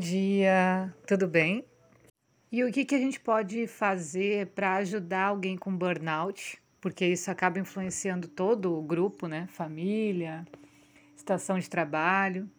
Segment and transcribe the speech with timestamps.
[0.00, 1.62] dia, tudo bem?
[2.50, 6.58] E o que, que a gente pode fazer para ajudar alguém com burnout?
[6.80, 9.46] Porque isso acaba influenciando todo o grupo, né?
[9.52, 10.46] Família,
[11.14, 12.50] estação de trabalho.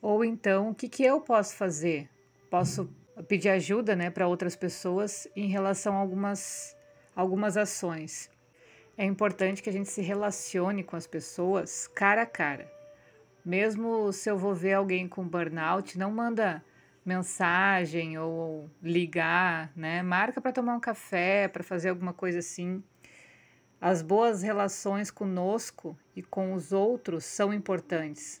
[0.00, 2.08] Ou então, o que, que eu posso fazer?
[2.48, 2.88] Posso
[3.26, 6.76] pedir ajuda né, para outras pessoas em relação a algumas,
[7.16, 8.30] algumas ações.
[8.96, 12.70] É importante que a gente se relacione com as pessoas cara a cara.
[13.44, 16.64] Mesmo se eu vou ver alguém com burnout, não manda
[17.04, 20.02] mensagem ou ligar, né?
[20.02, 22.82] Marca para tomar um café, para fazer alguma coisa assim.
[23.80, 28.40] As boas relações conosco e com os outros são importantes.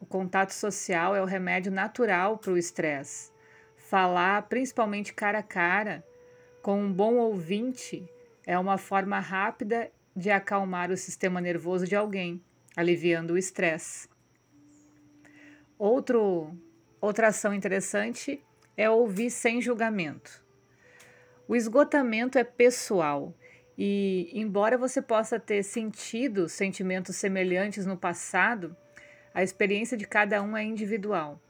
[0.00, 3.32] O contato social é o remédio natural para o estresse.
[3.76, 6.04] Falar, principalmente cara a cara,
[6.62, 8.08] com um bom ouvinte,
[8.46, 12.40] é uma forma rápida de acalmar o sistema nervoso de alguém,
[12.76, 14.08] aliviando o estresse.
[15.78, 16.52] Outro,
[17.00, 18.42] outra ação interessante
[18.76, 20.44] é ouvir sem julgamento.
[21.46, 23.32] O esgotamento é pessoal
[23.76, 28.76] e, embora você possa ter sentido sentimentos semelhantes no passado,
[29.32, 31.40] a experiência de cada um é individual.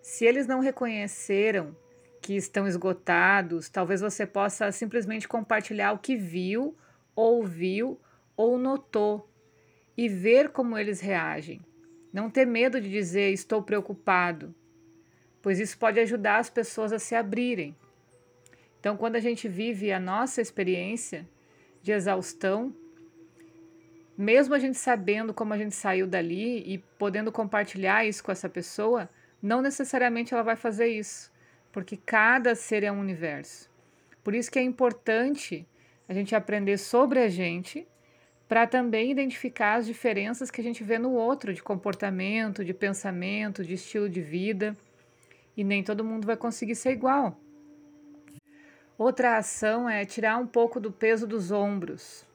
[0.00, 1.76] Se eles não reconheceram
[2.22, 6.76] que estão esgotados, talvez você possa simplesmente compartilhar o que viu,
[7.16, 8.00] ouviu
[8.36, 9.28] ou notou
[9.96, 11.60] e ver como eles reagem.
[12.12, 14.54] Não ter medo de dizer estou preocupado,
[15.40, 17.74] pois isso pode ajudar as pessoas a se abrirem.
[18.78, 21.28] Então, quando a gente vive a nossa experiência
[21.82, 22.74] de exaustão,
[24.16, 28.48] mesmo a gente sabendo como a gente saiu dali e podendo compartilhar isso com essa
[28.48, 29.08] pessoa,
[29.42, 31.32] não necessariamente ela vai fazer isso,
[31.72, 33.70] porque cada ser é um universo.
[34.22, 35.66] Por isso que é importante
[36.08, 37.86] a gente aprender sobre a gente
[38.50, 43.64] para também identificar as diferenças que a gente vê no outro de comportamento, de pensamento,
[43.64, 44.76] de estilo de vida.
[45.56, 47.38] E nem todo mundo vai conseguir ser igual.
[48.98, 52.26] Outra ação é tirar um pouco do peso dos ombros.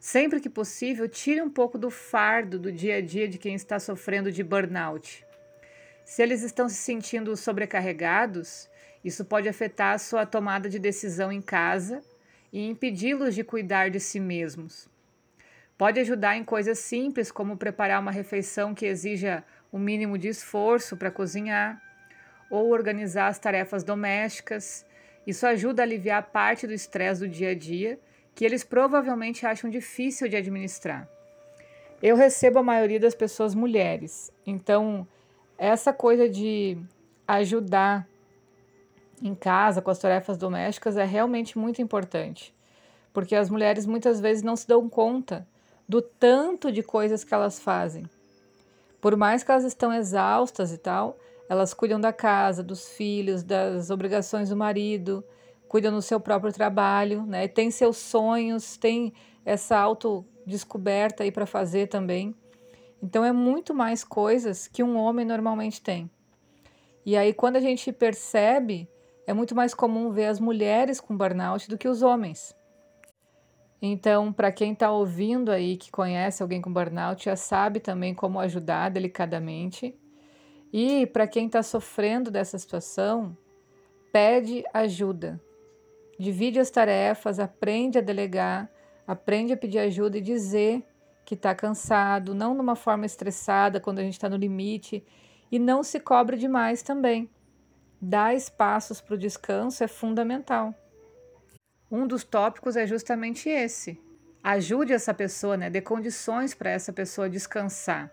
[0.00, 3.78] Sempre que possível, tire um pouco do fardo do dia a dia de quem está
[3.78, 5.24] sofrendo de burnout.
[6.04, 8.68] Se eles estão se sentindo sobrecarregados,
[9.04, 12.02] isso pode afetar a sua tomada de decisão em casa
[12.52, 14.88] e impedi-los de cuidar de si mesmos.
[15.78, 20.26] Pode ajudar em coisas simples, como preparar uma refeição que exija o um mínimo de
[20.26, 21.80] esforço para cozinhar,
[22.50, 24.84] ou organizar as tarefas domésticas.
[25.24, 28.00] Isso ajuda a aliviar parte do estresse do dia a dia,
[28.34, 31.08] que eles provavelmente acham difícil de administrar.
[32.02, 35.06] Eu recebo a maioria das pessoas mulheres, então
[35.56, 36.76] essa coisa de
[37.26, 38.04] ajudar
[39.22, 42.52] em casa com as tarefas domésticas é realmente muito importante,
[43.12, 45.46] porque as mulheres muitas vezes não se dão conta
[45.88, 48.04] do tanto de coisas que elas fazem.
[49.00, 51.16] Por mais que elas estão exaustas e tal,
[51.48, 55.24] elas cuidam da casa, dos filhos, das obrigações do marido,
[55.66, 57.48] cuidam do seu próprio trabalho, né?
[57.48, 62.34] Tem seus sonhos, tem essa autodescoberta aí para fazer também.
[63.02, 66.10] Então é muito mais coisas que um homem normalmente tem.
[67.06, 68.88] E aí quando a gente percebe,
[69.26, 72.57] é muito mais comum ver as mulheres com burnout do que os homens.
[73.80, 78.40] Então, para quem está ouvindo aí, que conhece alguém com burnout, já sabe também como
[78.40, 79.94] ajudar delicadamente.
[80.72, 83.36] E para quem está sofrendo dessa situação,
[84.12, 85.40] pede ajuda.
[86.18, 88.68] Divide as tarefas, aprende a delegar,
[89.06, 90.84] aprende a pedir ajuda e dizer
[91.24, 95.04] que está cansado, não de uma forma estressada, quando a gente está no limite,
[95.52, 97.30] e não se cobre demais também.
[98.00, 100.74] Dar espaços para o descanso é fundamental.
[101.90, 103.98] Um dos tópicos é justamente esse.
[104.42, 105.70] Ajude essa pessoa, né?
[105.70, 108.10] dê condições para essa pessoa descansar.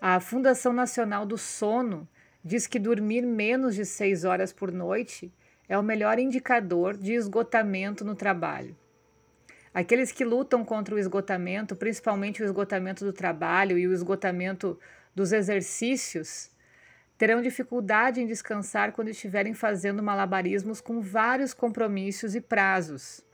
[0.00, 2.08] A Fundação Nacional do Sono
[2.44, 5.32] diz que dormir menos de seis horas por noite
[5.68, 8.76] é o melhor indicador de esgotamento no trabalho.
[9.74, 14.78] Aqueles que lutam contra o esgotamento, principalmente o esgotamento do trabalho e o esgotamento
[15.14, 16.50] dos exercícios,
[17.18, 23.24] terão dificuldade em descansar quando estiverem fazendo malabarismos com vários compromissos e prazos.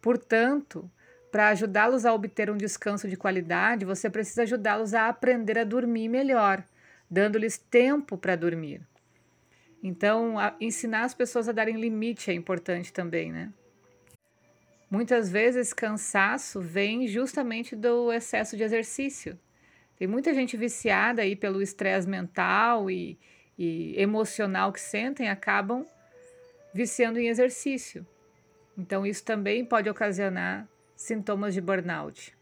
[0.00, 0.90] Portanto,
[1.30, 6.08] para ajudá-los a obter um descanso de qualidade, você precisa ajudá-los a aprender a dormir
[6.08, 6.62] melhor,
[7.10, 8.82] dando-lhes tempo para dormir.
[9.82, 13.52] Então, ensinar as pessoas a darem limite é importante também, né?
[14.90, 19.38] Muitas vezes, cansaço vem justamente do excesso de exercício.
[19.96, 23.18] Tem muita gente viciada aí pelo estresse mental e,
[23.58, 25.86] e emocional que sentem, acabam
[26.74, 28.06] viciando em exercício.
[28.76, 30.66] Então, isso também pode ocasionar
[30.96, 32.36] sintomas de burnout.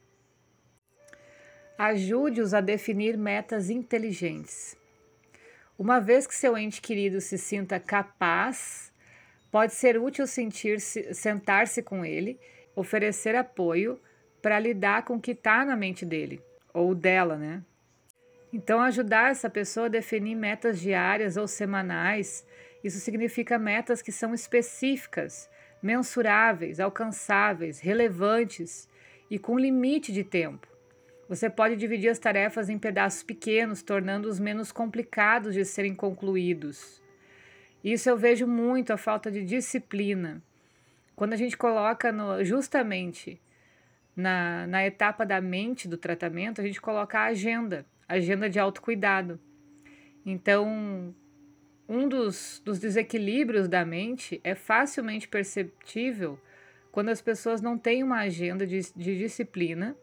[1.76, 4.76] Ajude-os a definir metas inteligentes.
[5.78, 8.92] Uma vez que seu ente querido se sinta capaz,
[9.50, 12.38] pode ser útil sentir-se, sentar-se com ele,
[12.76, 14.00] oferecer apoio
[14.40, 16.40] para lidar com o que está na mente dele
[16.72, 17.62] ou dela, né?
[18.52, 22.44] Então, ajudar essa pessoa a definir metas diárias ou semanais,
[22.82, 25.48] isso significa metas que são específicas,
[25.82, 28.88] mensuráveis, alcançáveis, relevantes
[29.30, 30.66] e com limite de tempo.
[31.28, 37.00] Você pode dividir as tarefas em pedaços pequenos, tornando-os menos complicados de serem concluídos.
[37.84, 40.42] Isso eu vejo muito a falta de disciplina.
[41.14, 43.40] Quando a gente coloca no, justamente
[44.20, 49.40] na, na etapa da mente do tratamento, a gente coloca a agenda, agenda de autocuidado.
[50.24, 51.14] Então,
[51.88, 56.38] um dos, dos desequilíbrios da mente é facilmente perceptível
[56.92, 59.96] quando as pessoas não têm uma agenda de, de disciplina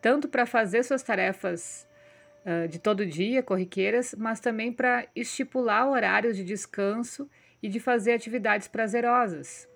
[0.00, 1.86] tanto para fazer suas tarefas
[2.44, 7.28] uh, de todo dia, corriqueiras, mas também para estipular horários de descanso
[7.62, 9.68] e de fazer atividades prazerosas.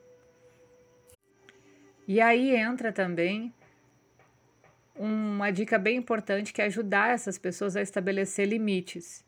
[2.06, 3.52] E aí entra também
[4.94, 9.24] uma dica bem importante que é ajudar essas pessoas a estabelecer limites.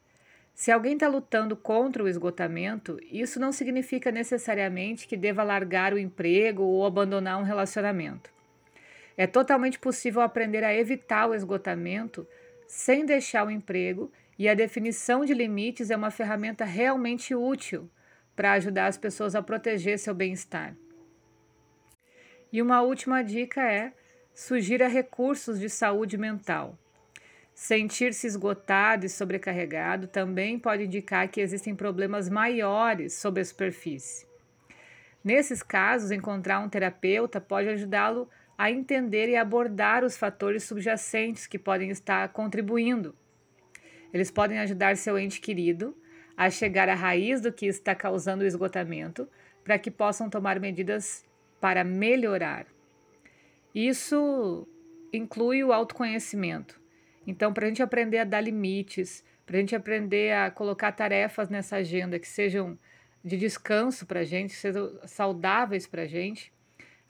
[0.54, 5.98] Se alguém está lutando contra o esgotamento, isso não significa necessariamente que deva largar o
[5.98, 8.30] emprego ou abandonar um relacionamento.
[9.16, 12.26] É totalmente possível aprender a evitar o esgotamento
[12.66, 17.88] sem deixar o emprego, e a definição de limites é uma ferramenta realmente útil
[18.34, 20.74] para ajudar as pessoas a proteger seu bem-estar.
[22.52, 23.92] E uma última dica é:
[24.34, 26.76] sugira recursos de saúde mental.
[27.54, 34.26] Sentir-se esgotado e sobrecarregado também pode indicar que existem problemas maiores sobre a superfície.
[35.22, 38.28] Nesses casos, encontrar um terapeuta pode ajudá-lo
[38.58, 43.14] a entender e abordar os fatores subjacentes que podem estar contribuindo.
[44.12, 45.96] Eles podem ajudar seu ente querido
[46.36, 49.28] a chegar à raiz do que está causando o esgotamento,
[49.62, 51.24] para que possam tomar medidas
[51.60, 52.73] para melhorar.
[53.74, 54.68] Isso
[55.12, 56.80] inclui o autoconhecimento.
[57.26, 61.48] Então, para a gente aprender a dar limites, para a gente aprender a colocar tarefas
[61.48, 62.78] nessa agenda que sejam
[63.24, 66.52] de descanso para a gente, sejam saudáveis para a gente,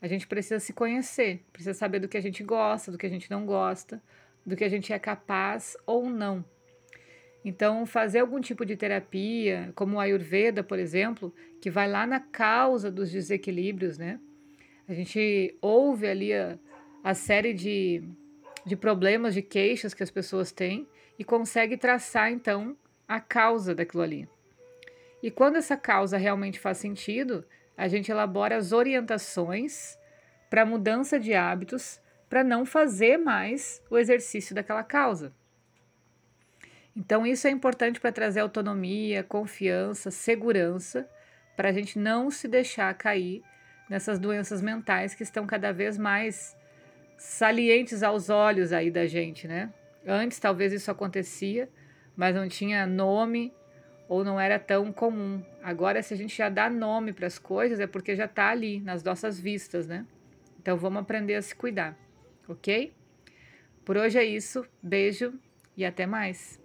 [0.01, 3.11] a gente precisa se conhecer, precisa saber do que a gente gosta, do que a
[3.11, 4.03] gente não gosta,
[4.45, 6.45] do que a gente é capaz ou não.
[7.45, 12.21] Então, fazer algum tipo de terapia, como o Ayurveda, por exemplo, que vai lá na
[12.21, 14.19] causa dos desequilíbrios, né?
[14.89, 16.59] A gente ouve ali a,
[17.03, 18.03] a série de,
[18.67, 20.87] de problemas, de queixas que as pessoas têm
[21.19, 22.77] e consegue traçar, então,
[23.09, 24.29] a causa daquilo ali.
[25.23, 27.45] E quando essa causa realmente faz sentido,
[27.77, 29.99] a gente elabora as orientações
[30.51, 35.33] para mudança de hábitos para não fazer mais o exercício daquela causa.
[36.97, 41.09] Então, isso é importante para trazer autonomia, confiança, segurança,
[41.57, 43.43] para a gente não se deixar cair
[43.89, 46.57] nessas doenças mentais que estão cada vez mais
[47.17, 49.73] salientes aos olhos aí da gente, né?
[50.07, 51.69] Antes talvez isso acontecia,
[52.17, 53.53] mas não tinha nome,
[54.09, 55.43] ou não era tão comum.
[55.63, 58.81] Agora, se a gente já dá nome para as coisas, é porque já está ali,
[58.81, 60.07] nas nossas vistas, né?
[60.61, 61.97] Então, vamos aprender a se cuidar,
[62.49, 62.93] ok?
[63.85, 64.67] Por hoje é isso.
[64.83, 65.35] Beijo
[65.77, 66.64] e até mais.